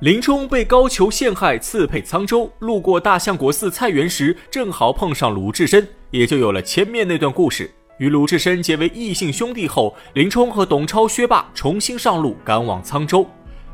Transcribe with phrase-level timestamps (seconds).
[0.00, 2.52] 林冲被高俅陷害，刺配沧州。
[2.58, 7.70] 路过大相国寺菜园时，正好碰上鲁智深，也就有了前面那段故事。
[7.96, 13.26] 与鲁智深结为异姓兄弟后，林冲和董超、薛霸重新上路，赶往沧州。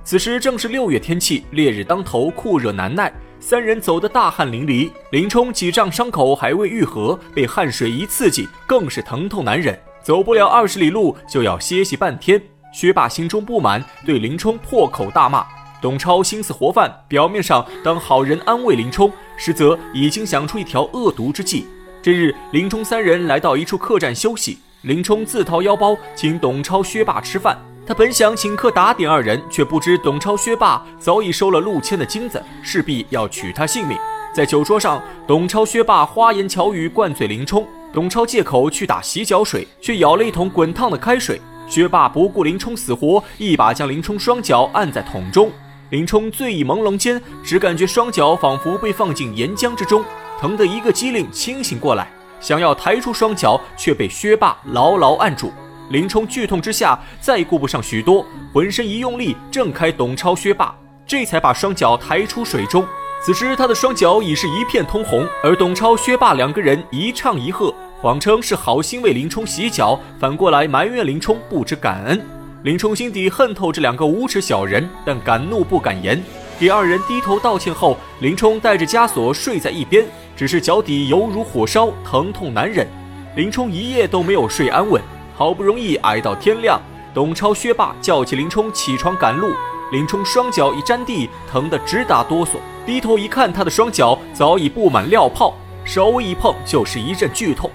[0.05, 4.89] 此时正是六月天气，烈日当头，酷热难耐，三人走得大汗淋漓。
[5.11, 12.41] 林冲几丈伤口还未愈合，被汗水一刺激，更是疼痛难忍，走不了二十里路就要歇息半天。
[12.73, 15.45] 薛霸心中不满，对林冲破口大骂。
[15.83, 21.67] 董超心思活泛，表面上当好人安慰林冲，实则已经想出一条恶毒之计。
[22.01, 27.59] 这日，林冲三人来到一处客栈休息，林冲自掏腰包请董超、薛霸吃饭。
[27.85, 33.99] 他本想请客打点二人，却不知董超、薛霸早已收了陆谦的金子，势必要取他性命。
[34.33, 37.67] 在酒桌上，董超、薛霸花言巧语灌醉林冲。
[37.93, 41.41] 董超借口去打洗脚水，却舀了一桶滚烫的开水。
[41.69, 45.51] 薛霸不顾林冲死活，一把将林冲双脚按在桶中。
[45.93, 50.03] 林冲醉意朦胧间，只感觉双脚仿佛被放进岩浆之中，
[50.41, 55.53] 疼得一个机灵，清醒过来，想要抬出双脚，却被薛霸牢牢按住。
[55.91, 60.75] 林冲剧痛之下，再顾不上许多，浑身一用力，挣开董超、薛霸，
[61.07, 62.83] 这才把双脚抬出水中。
[63.23, 72.19] 此时他的双脚已是一片通红，而董超、薛霸两个人一唱一和，谎称是好心为林冲洗脚，反过来埋怨林冲不知感恩。
[72.63, 76.23] 林冲心底恨透这两个无耻小人，但敢怒不敢言。
[76.61, 82.87] 给二人低头道歉后，林冲带着枷锁睡在一边，只是脚底犹如火烧，疼痛难忍。
[83.35, 85.03] 林冲一夜都没有睡安稳，
[85.35, 86.81] 好不容易挨到天亮，
[87.13, 89.51] 董超、薛霸叫起林冲起床赶路。
[89.91, 95.53] 林冲双脚一沾地，疼得直打哆嗦，低头一看，他的双脚早已布满料泡，
[95.85, 97.69] 稍微一碰就是一阵剧痛。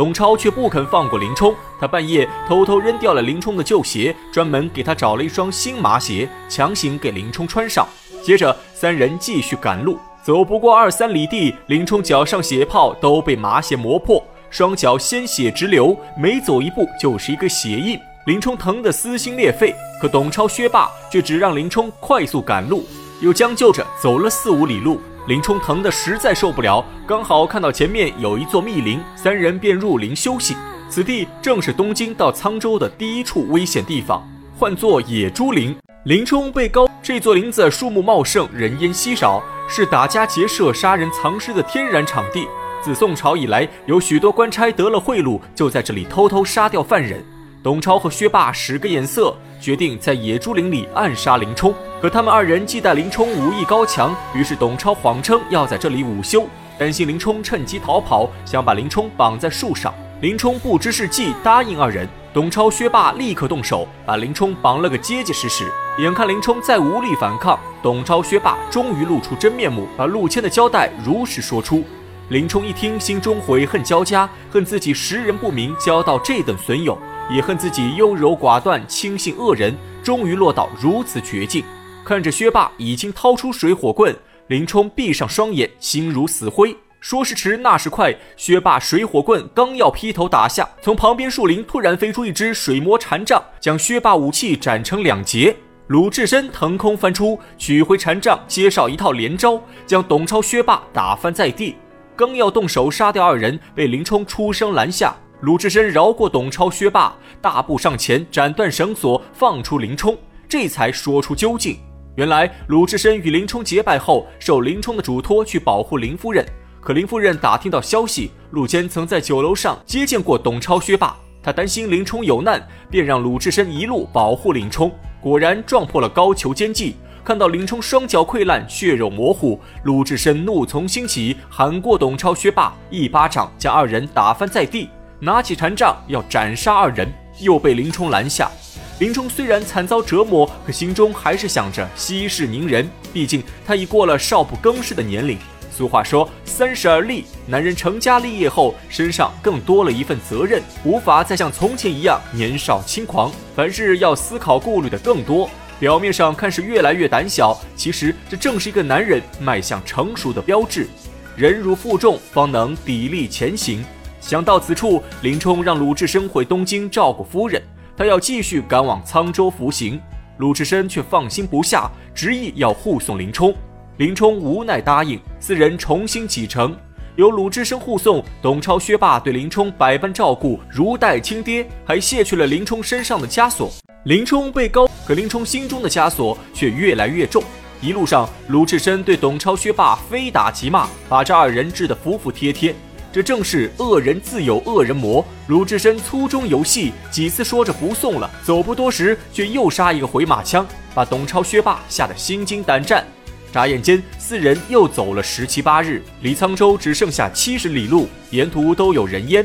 [0.00, 7.86] 董超却不肯放过林冲，他半夜偷偷扔掉了林冲的旧鞋，专门给他找了一双新麻鞋，强行给林冲穿上。
[8.24, 18.00] 接着，三人继续赶路，走不过二三里地，林冲脚上血泡都被麻鞋磨破，双脚鲜血直流，每走一步就是一个血印。
[18.24, 22.86] 林冲疼得撕心裂肺，可董超、薛霸却只让林冲快速赶路，
[23.20, 24.98] 又将就着走了四五里路。
[25.26, 30.56] 林冲疼得实在受不了，刚好看到前面有一座密林，三人便入林休息。
[30.88, 34.26] 此地正是东京到沧州的第一处危险地方，
[34.58, 35.76] 唤作野猪林。
[36.04, 42.48] 林冲被高这座林子树木茂盛，人烟稀少，是打家劫舍、杀人藏尸的天然场地。
[42.82, 47.22] 自宋朝以来，有许多官差得了贿赂，就在这里偷偷杀掉犯人。
[47.62, 51.74] 董超和薛霸使个眼色，决定在野猪林里暗杀林冲。
[52.00, 56.46] 可他们二人忌惮林冲武艺高强，于是董超谎称要在这里午休，
[56.78, 59.92] 担心林冲趁机逃跑，想把林冲绑在树上。
[60.22, 62.08] 林冲不知是计，答应二人。
[62.32, 65.70] 董超、薛霸立刻动手，把林冲绑了个结结实实。
[65.98, 71.84] 眼看林冲再无力反抗，董超、薛霸终于露出真面目，把陆谦的交代如实说出。
[72.30, 76.96] 林冲一听，心中悔恨交加，恨自己识人不明，交到这等损友。
[77.28, 81.64] 也恨自己优柔寡断、轻信恶人，终于落到如此绝境。
[82.04, 86.76] 看着薛霸已经掏出水火棍，林冲闭上双眼，心如死灰。
[87.00, 95.56] 说时迟，那时快，薛霸水火棍刚要劈头打下，从旁边树林突然飞出一只水魔禅杖，将薛霸武器斩成两截。
[95.88, 101.74] 鲁智深腾空翻出，取回禅杖，接上一套连招，将董超、薛霸打翻在地。
[102.20, 105.16] 刚要动手杀掉二人，被林冲出声拦下。
[105.40, 110.14] 鲁智深饶过董超、薛霸，大步上前，斩断绳索，放出林冲，
[110.46, 111.78] 这才说出究竟。
[112.16, 116.44] 原来鲁智深与林冲结拜后，受林冲的嘱托去保护林夫人。
[116.82, 124.92] 可林夫人打听到消息，陆坚曾在酒楼上接见过董超、薛霸，他担心林冲有难，便让鲁智深一路保护林冲。
[125.22, 126.96] 果然撞破了高俅奸计。
[127.24, 134.88] 看到林冲双脚溃烂，血肉模糊，鲁智深怒从心起，喊过董超、薛霸，一巴掌将二人打翻在地。
[135.20, 137.06] 拿起禅杖要斩杀二人，
[137.40, 138.50] 又被林冲拦下。
[138.98, 145.38] 林冲虽然惨遭折磨，可心中还是想着息事宁人，毕竟他已过了少不更事的年龄。
[145.70, 155.48] 俗话说三十而立，男人成家立业后，身上更多了一份责任，无法再像从前一样年少轻狂，凡事要思考顾虑的更多。
[155.80, 160.86] 表面上看是越来越胆小，其实这正是一个男人迈向成熟的标志。
[161.34, 163.82] 忍辱负重，方能砥砺前行。
[164.20, 167.62] 想到此处，林冲让鲁智深回东京照顾夫人，
[167.96, 169.98] 他要继续赶往沧州服刑。
[170.36, 173.54] 鲁智深却放心不下，执意要护送林冲。
[173.96, 176.76] 林冲无奈答应，四人重新启程。
[177.16, 183.72] 由鲁智深护送，董超、薛霸对林冲百般照顾，如待亲爹，还卸去了林冲身上的枷锁。
[184.04, 187.44] 林冲被高，可林冲心中的枷锁却越来越重。
[187.82, 192.74] 一路上，鲁智深对董超、薛霸非打即骂，把这二人治得服服帖帖。
[193.12, 195.22] 这正是恶人自有恶人磨。
[195.48, 203.04] 鲁智深粗中有细，几次说着不送了，走不多时，却又杀一个回马枪，把董超、薛霸吓得心惊胆战。
[203.52, 209.44] 眨眼间，四人又走了十七八日，离沧州只剩下七十里路，沿途都有人烟。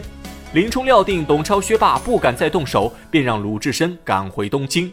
[0.56, 4.90] 林冲料定董超、薛霸不敢再动手，便让鲁智深赶回东京。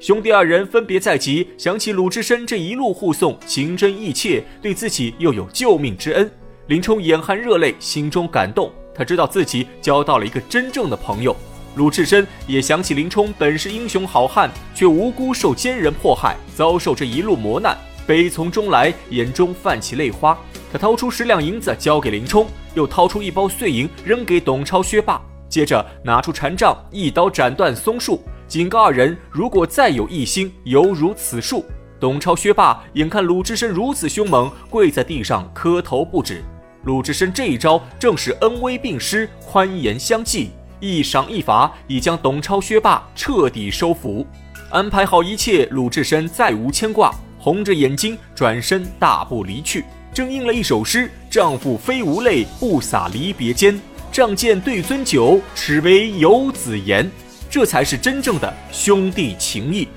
[0.00, 6.28] 兄弟二人分别在即，想起鲁智深这一路护送，情真意切，对自己又有救命之恩。
[6.66, 8.72] 林冲眼含热泪，心中感动。
[8.92, 11.36] 他知道自己交到了一个真正的朋友。
[11.76, 20.36] 鲁智深也想起林冲本是英雄好汉，却无辜受奸人迫害，遭受这一路磨难，悲从中来，眼中泛起泪花。
[20.72, 31.64] 他掏出十两银子交给林冲，又掏出一包碎银扔给董超、薛霸，接着拿出禅杖，一刀斩断松树，警告二人：如果再有异心，犹如此树。
[32.00, 36.42] 董超、薛霸眼看鲁智深如此凶猛，跪在地上磕头不止。
[36.82, 40.50] 鲁智深这一招正是恩威并施，宽严相济，
[40.80, 44.26] 一赏一罚，已将董超、薛霸彻底收服。
[44.70, 53.78] 安排好一切，鲁智深再无牵挂，红着眼睛转身大步离去，正应了一首诗：“丈夫非无泪，不洒离别间。
[54.12, 57.10] 仗剑对樽酒，耻为游子言。”
[57.50, 59.88] 这才是真正的兄弟情谊。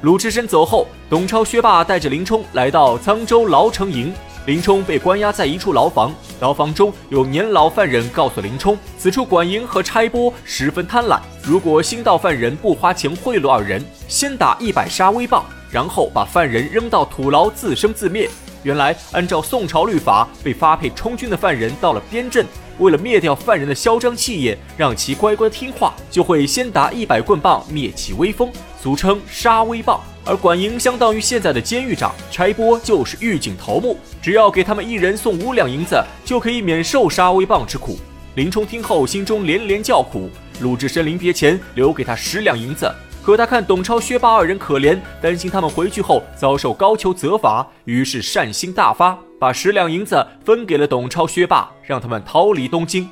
[0.00, 4.10] 鲁智深走后，董超、薛霸带着林冲来到沧州牢城营。
[4.46, 18.26] 林冲被关押在一处牢房，牢房中有年老犯人告诉林冲，此处管营和差拨十分贪婪，如果新到犯人不花钱贿赂二人，先打一百杀威棒，然后把犯人扔到土牢自生自灭。
[18.62, 22.46] 原来按照宋朝律法，被发配充军的犯人到了边镇，
[22.78, 30.00] 为了灭掉犯人的嚣张气焰，让其乖乖听话，就会先打一百棍棒灭其威风，俗称杀威棒。
[30.26, 37.98] 而管营相当于现在的监狱长，差拨就是狱警头目，只要给他们一人送五两银子，就可以免受杀威棒之苦。
[38.34, 40.30] 林冲听后，心中连连叫苦。
[40.60, 42.92] 鲁智深临别前留给他十两银子，
[43.22, 53.08] 可他看董超、薛霸二人可怜，担心他们回去后遭受高俅责罚，于是善心大发，把十两银子分给了董超、薛霸，让他们逃离东京。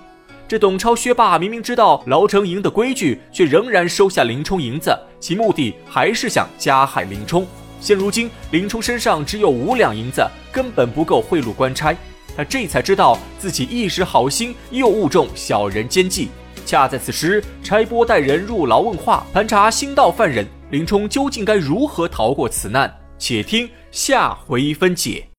[0.48, 7.46] 这董超、薛霸明明知道牢城营的规矩，却仍然收下林冲银子，其目的还是想加害林冲。
[7.78, 11.94] 现如今林冲身上只有五两银子，根本不够贿赂官差。
[12.34, 16.30] 他这才知道自己一时好心，又误中小人奸计。
[16.68, 22.94] 恰在此时，差拨带人入牢问话，盘查新到犯人林冲究竟该如何逃过此难？
[23.18, 25.28] 且听下回分解。